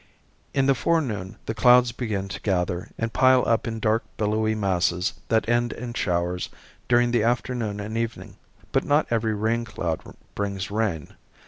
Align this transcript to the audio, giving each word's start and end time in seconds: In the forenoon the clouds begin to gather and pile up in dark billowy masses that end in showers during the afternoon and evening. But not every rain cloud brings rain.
In 0.55 0.65
the 0.65 0.73
forenoon 0.73 1.37
the 1.45 1.53
clouds 1.53 1.91
begin 1.91 2.27
to 2.29 2.41
gather 2.41 2.89
and 2.97 3.13
pile 3.13 3.43
up 3.47 3.67
in 3.67 3.79
dark 3.79 4.03
billowy 4.17 4.55
masses 4.55 5.13
that 5.27 5.47
end 5.47 5.73
in 5.73 5.93
showers 5.93 6.49
during 6.87 7.11
the 7.11 7.21
afternoon 7.21 7.79
and 7.79 7.95
evening. 7.95 8.37
But 8.71 8.83
not 8.83 9.05
every 9.11 9.35
rain 9.35 9.63
cloud 9.63 10.01
brings 10.33 10.71
rain. 10.71 11.09